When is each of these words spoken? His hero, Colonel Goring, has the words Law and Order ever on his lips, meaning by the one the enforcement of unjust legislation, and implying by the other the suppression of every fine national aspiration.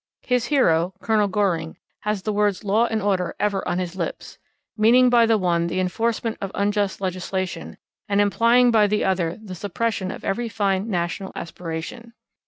His 0.23 0.45
hero, 0.45 0.95
Colonel 0.99 1.27
Goring, 1.27 1.77
has 1.99 2.23
the 2.23 2.33
words 2.33 2.63
Law 2.63 2.87
and 2.87 3.03
Order 3.03 3.35
ever 3.39 3.67
on 3.67 3.77
his 3.77 3.95
lips, 3.95 4.39
meaning 4.75 5.11
by 5.11 5.27
the 5.27 5.37
one 5.37 5.67
the 5.67 5.79
enforcement 5.79 6.39
of 6.41 6.49
unjust 6.55 7.01
legislation, 7.01 7.77
and 8.09 8.19
implying 8.19 8.71
by 8.71 8.87
the 8.87 9.05
other 9.05 9.37
the 9.37 9.53
suppression 9.53 10.09
of 10.09 10.23
every 10.25 10.49
fine 10.49 10.89
national 10.89 11.31
aspiration. 11.35 12.13